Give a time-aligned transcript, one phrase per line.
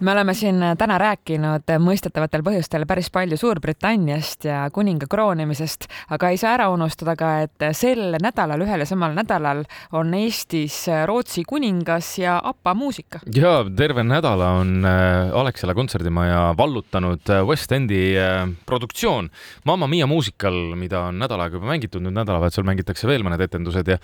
[0.00, 6.40] me oleme siin täna rääkinud mõistetavatel põhjustel päris palju Suurbritanniast ja kuninga kroonimisest, aga ei
[6.40, 9.62] saa ära unustada ka, et sel nädalal, ühel ja samal nädalal
[9.96, 13.22] on Eestis Rootsi kuningas ja APA muusika.
[13.34, 19.30] ja terve nädala on äh, Alexela kontserdimaja vallutanud äh, West Endi äh, produktsioon
[19.64, 23.88] Mamma Mia muusikal, mida on nädal aega juba mängitud, nüüd nädalavahetusel mängitakse veel mõned etendused
[23.94, 23.98] ja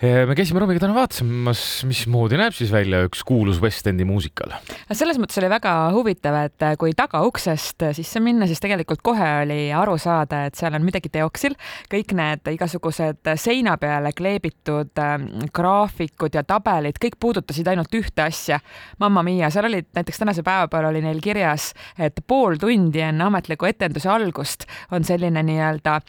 [0.00, 4.56] me käisime Robiga täna vaatamas, mismoodi näeb siis välja üks kuulus West Endi muusikal.
[4.92, 9.28] selles mõttes oli väga huvitav, et äh, kui tagauksest äh, sisse minna, siis tegelikult kohe
[9.42, 11.56] oli aru saada, et seal on midagi teoksil.
[11.92, 18.60] kõik need igasugused seina peale kleebitud ähm, graafikud ja tabelid, kõik puudutasid ainult ühte asja.
[18.98, 23.26] Mamma Mia, seal olid näiteks tänase päeva peal oli neil kirjas, et pool tundi enne
[23.26, 26.00] ametliku etenduse algust on selline nii-öelda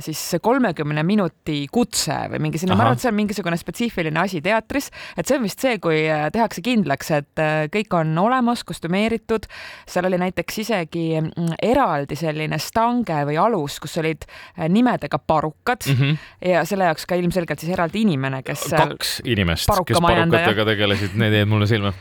[0.00, 4.40] siis kolmekümne minuti kutse või mingi selline, ma arvan, et see on mingisugune spetsiifiline asi
[4.44, 8.64] teatris, et see on vist see, kui äh, tehakse kindlaks, et äh, kõik on olemas,
[8.66, 9.48] kostümeeritud.
[9.88, 14.24] seal oli näiteks isegi mm, eraldi selline stange või alus, kus olid
[14.72, 16.16] nimedega parukad mm -hmm.
[16.52, 18.68] ja selle jaoks ka ilmselgelt siis eraldi inimene, kes.
[18.72, 21.92] kaks inimest, kes parukatega tegelesid, need jäid mulle silma.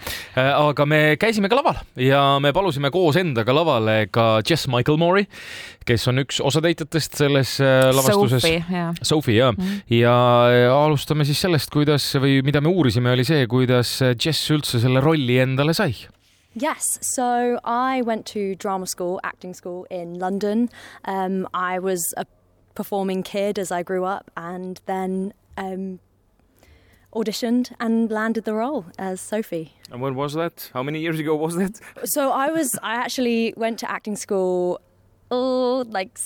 [0.56, 5.28] aga me käisime ka laval ja me palusime koos endaga lavale ka Jess Michael Moore'i,
[5.86, 8.41] kes on üks osatäitjatest selles Äh, lavastuses.
[8.41, 8.94] Sophie, jah.
[9.02, 9.63] Sophie, jah mm.
[9.63, 9.95] -hmm.
[9.99, 10.16] ja
[10.85, 15.39] alustame siis sellest, kuidas või mida me uurisime, oli see, kuidas Jess üldse selle rolli
[15.39, 15.95] endale sai.
[16.58, 20.69] Yes, so I went to drama school, acting school in London.
[21.03, 22.25] Um, I was a
[22.75, 25.99] performing kid as I grew up and then um,
[27.13, 29.73] auditioned and landed the role as Sophie.
[29.91, 30.69] And when was that?
[30.73, 31.80] How many years ago was that?
[32.05, 34.80] So I was, I actually went to acting school,
[35.31, 36.17] oh, like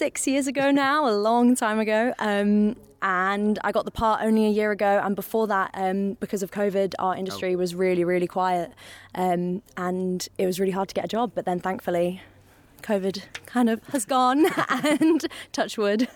[0.00, 2.14] six years ago now, a long time ago.
[2.18, 4.98] Um, and I got the part only a year ago.
[5.04, 8.72] And before that, um, because of COVID, our industry was really, really quiet.
[9.14, 11.32] Um, and it was really hard to get a job.
[11.34, 12.22] But then thankfully,
[12.82, 16.08] COVID kind of has gone and touch wood.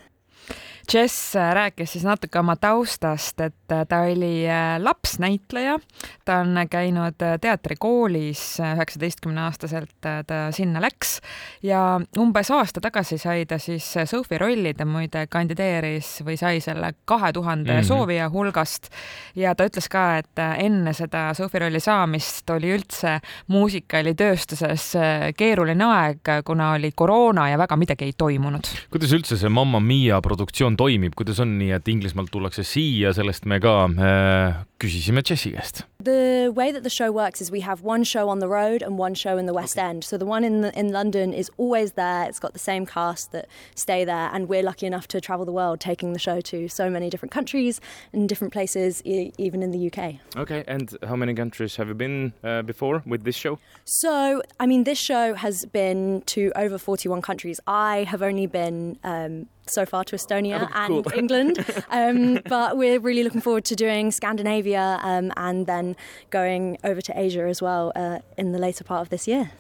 [0.93, 5.79] Jess äh, rääkis siis natuke oma taustast, et äh, ta oli äh, lapsnäitleja,
[6.25, 11.19] ta on käinud teatrikoolis, üheksateistkümne aastaselt ta sinna läks
[11.63, 16.93] ja umbes aasta tagasi sai ta siis Sophie rolli, ta muide kandideeris või sai selle
[17.05, 17.89] kahe tuhande mm -hmm.
[17.89, 18.91] soovija hulgast
[19.35, 24.93] ja ta ütles ka, et enne seda Sophie rolli saamist oli üldse muusikaalitööstuses
[25.37, 28.69] keeruline aeg, kuna oli koroona ja väga midagi ei toimunud.
[28.91, 33.13] kuidas üldse see Mamma Mia produktsioon on, toimib, kuidas on nii, et Inglismaalt tullakse siia,
[33.15, 35.85] sellest me ka äh, küsisime Jessi käest.
[36.05, 38.99] The way that the show works is we have one show on the road and
[38.99, 39.89] one show in the West okay.
[39.89, 40.05] End.
[40.05, 42.29] So the one in the, in London is always there.
[42.29, 45.53] It's got the same cast that stay there, and we're lucky enough to travel the
[45.53, 47.81] world, taking the show to so many different countries
[48.13, 50.17] and different places, e even in the UK.
[50.37, 53.59] Okay, and how many countries have you been uh, before with this show?
[53.85, 57.61] So, I mean, this show has been to over 41 countries.
[57.67, 61.05] I have only been um, so far to Estonia oh, cool.
[61.07, 61.65] and England.
[61.91, 65.97] Um, but we're really looking forward to doing Scandinavia um, and then
[66.31, 69.53] going over to Asia as well uh, in the later part of this year.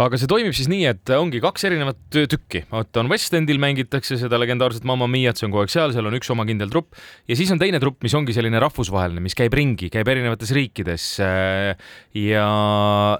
[0.00, 4.18] Aga see toimib siis nii, et ongi kaks erinevat tükki, vot on West Endil mängitakse
[4.20, 6.96] seda legendaarset Mamma Miat, see on kogu aeg seal, seal on üks oma kindel trupp
[7.28, 11.06] ja siis on teine trupp, mis ongi selline rahvusvaheline, mis käib ringi, käib erinevates riikides.
[12.18, 12.46] ja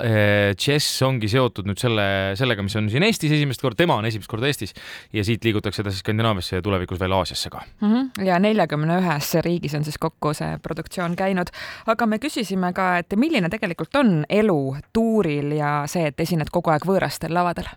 [0.04, 2.06] eh, Jess ongi seotud nüüd selle,
[2.38, 4.74] sellega, mis on siin Eestis esimest korda, tema on esimest korda Eestis
[5.14, 7.92] ja siit liigutakse edasi Skandinaaviasse ja tulevikus veel Aasiasse ka mm.
[7.92, 8.24] -hmm.
[8.26, 11.50] ja neljakümne ühes riigis on siis kokku see produktsioon käinud,
[11.86, 16.54] aga me küsisime ka, et milline tegelikult on elu tuuril ja see, et esineda esined
[16.54, 17.68] kogu aeg võõrastel lavadel?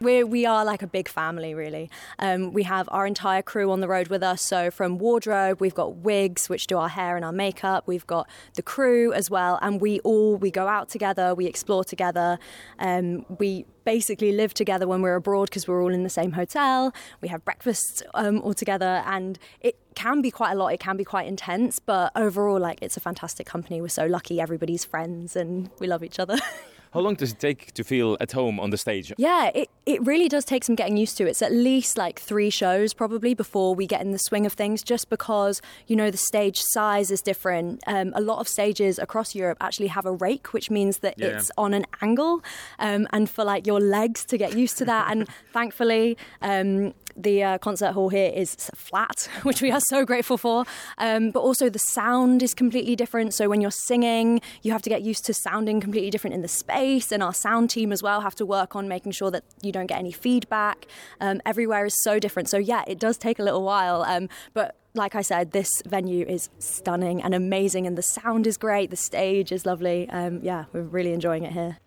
[0.00, 1.90] We're, we are like a big family, really.
[2.20, 4.40] Um, we have our entire crew on the road with us.
[4.40, 7.88] So, from wardrobe, we've got wigs, which do our hair and our makeup.
[7.88, 9.58] We've got the crew as well.
[9.60, 12.38] And we all, we go out together, we explore together.
[12.78, 16.94] Um, we basically live together when we're abroad because we're all in the same hotel.
[17.20, 19.02] We have breakfast um, all together.
[19.04, 20.68] And it can be quite a lot.
[20.68, 21.80] It can be quite intense.
[21.80, 23.80] But overall, like, it's a fantastic company.
[23.80, 24.40] We're so lucky.
[24.40, 26.36] Everybody's friends and we love each other.
[26.92, 29.12] How long does it take to feel at home on the stage?
[29.18, 31.26] Yeah, it, it really does take some getting used to.
[31.26, 34.82] It's at least like three shows probably before we get in the swing of things,
[34.82, 37.82] just because, you know, the stage size is different.
[37.86, 41.28] Um, a lot of stages across Europe actually have a rake, which means that yeah.
[41.28, 42.44] it's on an angle.
[42.78, 45.10] Um, and for like your legs to get used to that.
[45.10, 50.38] and thankfully, um, the uh, concert hall here is flat, which we are so grateful
[50.38, 50.64] for.
[50.98, 53.34] Um, but also the sound is completely different.
[53.34, 56.48] So when you're singing, you have to get used to sounding completely different in the
[56.48, 57.12] space.
[57.12, 59.86] And our sound team as well have to work on making sure that you don't
[59.86, 60.86] get any feedback.
[61.20, 62.48] Um, everywhere is so different.
[62.48, 64.02] So yeah, it does take a little while.
[64.02, 68.56] Um, but like I said, this venue is stunning and amazing, and the sound is
[68.56, 68.90] great.
[68.90, 70.08] The stage is lovely.
[70.10, 71.78] Um, yeah, we're really enjoying it here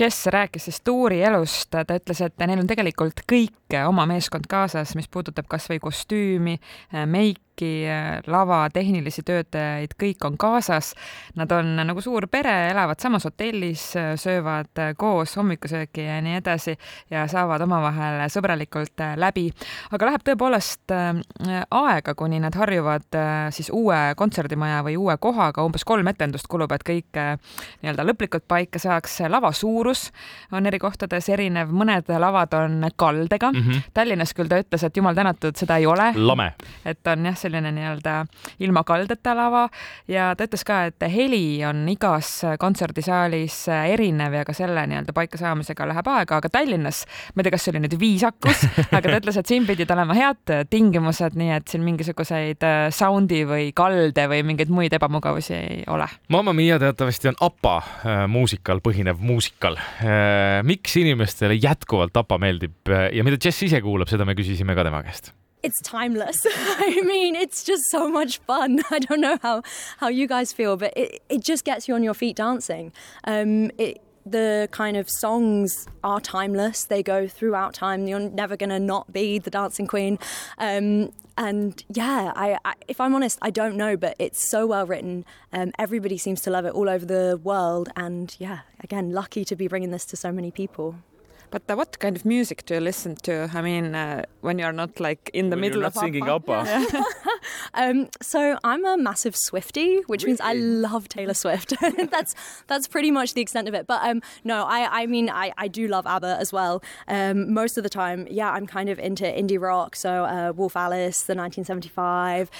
[0.00, 4.94] Jess rääkis siis tuuri elust, ta ütles, et neil on tegelikult kõik oma meeskond kaasas,
[4.98, 6.56] mis puudutab kas või kostüümi,
[7.06, 10.94] meiki, kõiki lava tehnilisi töötajaid, kõik on kaasas.
[11.36, 16.76] Nad on nagu suur pere, elavad samas hotellis, söövad koos hommikusööki ja nii edasi
[17.10, 19.52] ja saavad omavahel sõbralikult läbi.
[19.90, 20.90] aga läheb tõepoolest
[21.70, 23.18] aega, kuni nad harjuvad
[23.50, 28.78] siis uue kontserdimaja või uue kohaga, umbes kolm etendust kulub, et kõik nii-öelda lõplikult paika
[28.78, 29.20] saaks.
[29.28, 30.10] lava suurus
[30.52, 33.60] on eri kohtades erinev, mõned lavad on kaldega mm.
[33.60, 33.82] -hmm.
[33.94, 36.12] Tallinnas küll ta ütles, et jumal tänatud, seda ei ole.
[36.16, 36.52] lame.
[36.84, 38.16] et on jah, selline nii-öelda
[38.64, 39.66] ilma kaldeta lava
[40.10, 42.30] ja ta ütles ka, et heli on igas
[42.60, 47.04] kontserdisaalis erinev ja ka selle nii-öelda paika saamisega läheb aega, aga Tallinnas,
[47.34, 48.64] ma ei tea, kas see oli nüüd viisakus,
[48.96, 53.44] aga ta ütles, et siin pidid olema head tingimused, nii et siin mingisuguseid äh, sound'i
[53.48, 56.08] või kalde või mingeid muid ebamugavusi ei ole.
[56.32, 59.78] Mamma Mia teatavasti on APA äh, muusikal põhinev muusikal.
[59.78, 64.86] Äh, miks inimestele jätkuvalt APA meeldib ja mida Jess ise kuulab, seda me küsisime ka
[64.86, 65.34] tema käest
[65.64, 66.46] it's timeless.
[66.54, 68.82] I mean, it's just so much fun.
[68.90, 69.62] I don't know how,
[69.98, 72.92] how you guys feel, but it, it just gets you on your feet dancing.
[73.24, 76.84] Um, it, the kind of songs are timeless.
[76.84, 78.06] They go throughout time.
[78.06, 80.18] You're never going to not be the dancing queen.
[80.58, 84.86] Um, and yeah, I, I, if I'm honest, I don't know, but it's so well
[84.86, 85.24] written.
[85.52, 87.88] Um, everybody seems to love it all over the world.
[87.96, 90.96] And yeah, again, lucky to be bringing this to so many people.
[91.54, 93.48] But uh, what kind of music do you listen to?
[93.54, 96.28] I mean, uh, when you're not like in the when middle you're not of singing
[96.28, 96.66] opera.
[96.66, 97.04] opera.
[97.74, 100.32] um, so I'm a massive Swifty, which really?
[100.32, 101.72] means I love Taylor Swift.
[102.10, 102.34] that's
[102.66, 103.86] that's pretty much the extent of it.
[103.86, 106.82] But um, no, I I mean I, I do love ABBA as well.
[107.06, 109.94] Um, most of the time, yeah, I'm kind of into indie rock.
[109.94, 112.50] So uh, Wolf Alice, the 1975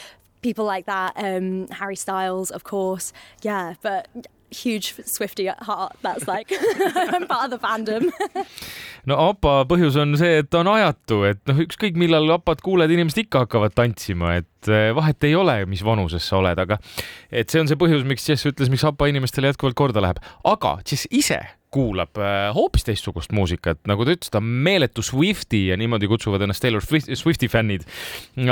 [0.40, 1.14] people like that.
[1.16, 3.12] Um, Harry Styles, of course.
[3.42, 4.06] Yeah, but
[4.54, 5.96] huge Swifty at heart.
[6.02, 8.12] That's like I'm part of the fandom
[9.10, 12.92] no APA põhjus on see, et ta on ajatu, et noh, ükskõik millal APA-t kuuled,
[12.94, 16.78] inimesed ikka hakkavad tantsima, et eh, vahet ei ole, mis vanuses sa oled, aga
[17.30, 20.22] et see on see põhjus, miks Jess ütles, miks APA inimestele jätkuvalt korda läheb.
[20.44, 21.40] aga Jess ise
[21.74, 26.44] kuulab äh, hoopis teistsugust muusikat, nagu ta ütles, ta on meeletu Swifti ja niimoodi kutsuvad
[26.44, 27.86] ennast Taylor Swifti fännid.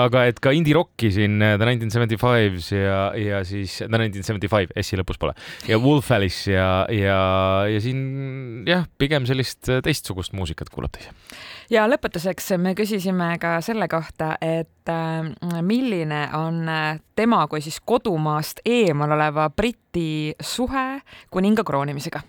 [0.03, 3.99] aga et ka indie rocki siin äh, The Nineteen Seventy Fives ja, ja siis The
[3.99, 5.37] Nineteen Seventy Five, S-i lõpus pole.
[5.71, 7.21] Ja Wolf Alice ja, ja,
[7.71, 11.15] ja siin jah, pigem sellist äh, teistsugust muusikat kuulab ta ise.
[11.73, 14.91] Ja lõpetuseks me küsisime ka selle kohta, et
[15.65, 16.67] milline on
[17.17, 20.85] tema kui siis kodumaast eemal oleva Briti suhe
[21.33, 22.21] kuninga kroonimisega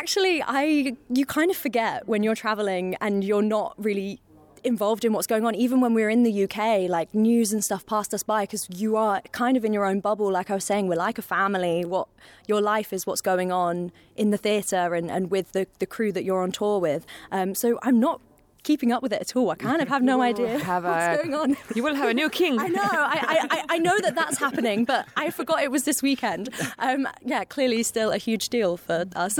[0.00, 4.20] actually, I you kind of forget when you're traveling and you're not really
[4.64, 5.54] involved in what's going on.
[5.54, 8.96] Even when we're in the UK, like news and stuff passed us by because you
[8.96, 10.30] are kind of in your own bubble.
[10.30, 11.84] Like I was saying, we're like a family.
[11.84, 12.08] What
[12.46, 16.12] your life is what's going on in the theatre and, and with the, the crew
[16.12, 17.04] that you're on tour with.
[17.30, 18.22] Um, so I'm not
[18.62, 19.50] keeping up with it at all.
[19.50, 21.56] I kind of have no idea have what's a, going on.
[21.74, 22.58] You will have a new king.
[22.58, 22.82] I know.
[22.82, 26.50] I, I, I know that that's happening, but I forgot it was this weekend.
[26.78, 29.38] Um, yeah, clearly still a huge deal for us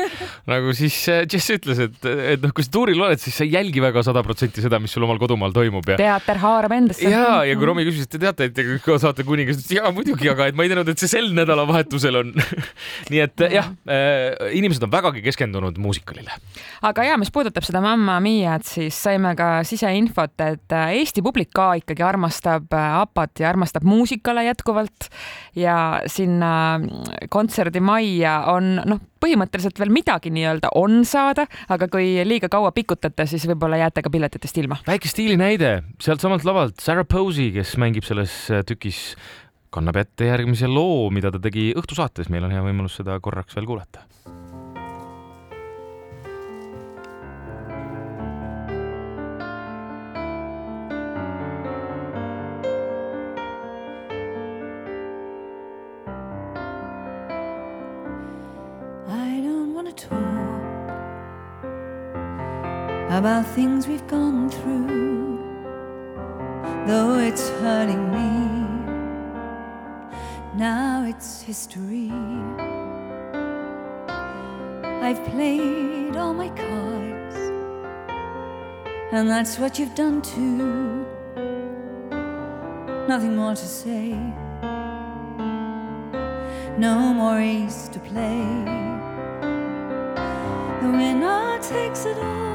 [0.52, 1.98] nagu siis äh, Jess ütles, et,
[2.34, 4.92] et noh, kui sa tuuril oled, siis sa ei jälgi väga sada protsenti seda, mis
[4.94, 5.98] sul omal kodumaal toimub ja.
[6.00, 7.06] teater haarab endasse.
[7.06, 10.50] ja, ja kui Romi küsis, et te teate, et saate kuningas, ütles ja muidugi, aga
[10.50, 12.32] et ma ei teadnud, et see sel nädalavahetusel on
[13.12, 16.40] nii et jah äh,, inimesed on vägagi keskendunud muusikalile.
[16.86, 21.22] aga ja, mis puudutab seda Mamma Mia ajad, siis saime ka siseinfot, et äh, Eesti
[21.22, 25.08] publik ka ikkagi armastab äh, APA-t ja armastab muusikale jätkuvalt.
[25.56, 32.48] Ja sinna mm, kontserdimajja on noh, põhimõtteliselt veel midagi nii-öelda on saada, aga kui liiga
[32.48, 34.80] kaua pikutate, siis võib-olla jääte ka piletitest ilma.
[34.86, 35.82] väike stiilinäide.
[36.00, 39.16] Sealtsamalt lavalt, Sarah Posey, kes mängib selles äh, tükis,
[39.70, 43.68] kannab ette järgmise loo, mida ta tegi õhtusaates, meil on hea võimalus seda korraks veel
[43.70, 44.08] kuulata
[63.10, 65.36] about things we've gone through,
[66.86, 68.28] though it's hurting me.
[70.54, 72.12] Now it's history.
[75.02, 77.36] I've played all my cards,
[79.10, 81.04] and that's what you've done too.
[83.08, 84.12] Nothing more to say,
[86.78, 88.44] no more ace to play.
[90.80, 92.49] The winner takes it all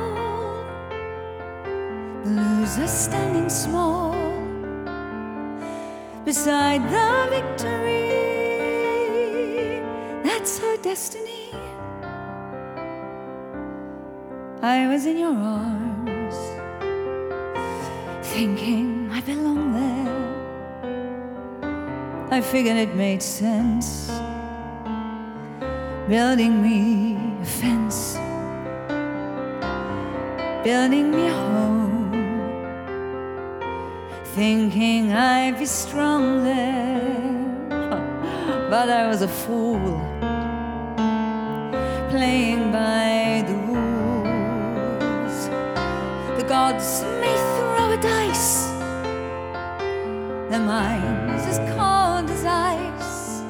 [2.66, 4.14] the loser standing small
[6.24, 8.10] beside the victory.
[10.24, 11.52] That's her destiny.
[14.62, 16.36] I was in your arms,
[18.28, 20.24] thinking I belong there.
[22.32, 24.10] I figured it made sense,
[26.08, 28.18] building me a fence,
[30.64, 31.95] building me a home,
[34.36, 37.16] thinking I'd be strong there.
[38.70, 39.96] But I was a fool,
[42.14, 45.38] playing by the rules.
[46.38, 46.90] The gods
[47.22, 48.56] may throw a dice,
[50.50, 52.44] their minds as cold as
[52.76, 53.42] ice,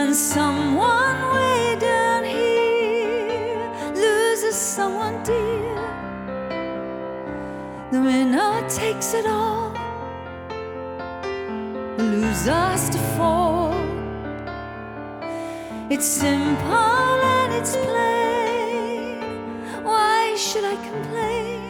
[0.00, 3.58] and someone way down here
[4.06, 5.80] loses someone dear.
[7.90, 9.59] The winner takes it all,
[12.20, 13.72] the loser's to fall.
[15.90, 19.20] It's simple and it's plain.
[19.84, 21.60] Why should I complain?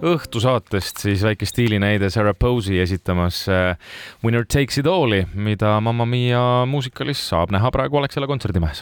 [0.00, 3.74] õhtusaatest siis väike stiilinäide Sarah Posey esitamas äh,
[4.24, 8.78] Winner Takes It All'i, mida Mamma Mia muusikalis saab näha praegu Alexela kontserdimajas